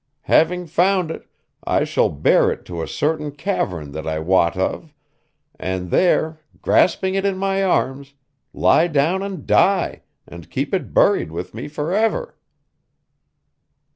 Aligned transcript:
Having 0.23 0.65
found 0.65 1.11
it, 1.11 1.27
I 1.63 1.83
shall 1.83 2.09
bear 2.09 2.51
it 2.51 2.65
to 2.65 2.81
a 2.81 2.87
certain 2.87 3.29
cavern 3.31 3.91
that 3.91 4.07
I 4.07 4.17
wot 4.17 4.57
of, 4.57 4.95
and 5.59 5.91
there, 5.91 6.39
grasping 6.63 7.13
it 7.13 7.23
in 7.23 7.37
my 7.37 7.61
arms, 7.63 8.15
lie 8.51 8.87
down 8.87 9.21
and 9.21 9.45
die, 9.45 10.01
and 10.27 10.49
keep 10.49 10.73
it 10.73 10.91
buried 10.91 11.31
with 11.31 11.53
me 11.53 11.67
forever. 11.67 12.35